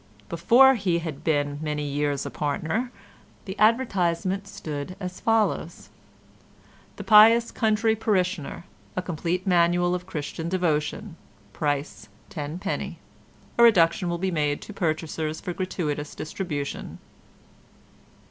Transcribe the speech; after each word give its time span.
Before 0.29 0.73
he 0.73 0.97
had 0.97 1.23
been 1.23 1.59
many 1.61 1.83
years 1.83 2.25
a 2.25 2.31
partner 2.31 2.91
the 3.45 3.55
advertisement 3.59 4.47
stood 4.47 4.95
as 4.99 5.19
follows:— 5.19 5.89
"The 6.95 7.03
Pious 7.03 7.51
Country 7.51 7.95
Parishioner. 7.95 8.65
A 8.95 9.03
complete 9.03 9.45
manual 9.45 9.93
of 9.93 10.07
Christian 10.07 10.49
Devotion. 10.49 11.17
Price 11.53 12.09
10d. 12.31 12.95
A 13.59 13.63
reduction 13.63 14.09
will 14.09 14.17
be 14.17 14.31
made 14.31 14.59
to 14.63 14.73
purchasers 14.73 15.39
for 15.39 15.53
gratuitous 15.53 16.15
distribution." 16.15 16.97